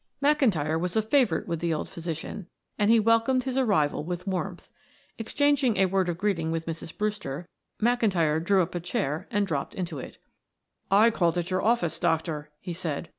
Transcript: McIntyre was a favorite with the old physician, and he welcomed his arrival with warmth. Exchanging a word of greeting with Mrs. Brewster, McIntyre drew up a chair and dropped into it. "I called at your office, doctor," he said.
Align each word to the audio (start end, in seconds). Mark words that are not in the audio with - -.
McIntyre 0.19 0.79
was 0.79 0.95
a 0.95 1.01
favorite 1.03 1.47
with 1.47 1.59
the 1.59 1.71
old 1.71 1.87
physician, 1.87 2.47
and 2.79 2.89
he 2.89 2.99
welcomed 2.99 3.43
his 3.43 3.55
arrival 3.55 4.03
with 4.03 4.25
warmth. 4.25 4.67
Exchanging 5.19 5.77
a 5.77 5.85
word 5.85 6.09
of 6.09 6.17
greeting 6.17 6.49
with 6.49 6.65
Mrs. 6.65 6.97
Brewster, 6.97 7.47
McIntyre 7.79 8.43
drew 8.43 8.63
up 8.63 8.73
a 8.73 8.79
chair 8.79 9.27
and 9.29 9.45
dropped 9.45 9.75
into 9.75 9.99
it. 9.99 10.17
"I 10.89 11.11
called 11.11 11.37
at 11.37 11.51
your 11.51 11.61
office, 11.61 11.99
doctor," 11.99 12.49
he 12.59 12.73
said. 12.73 13.09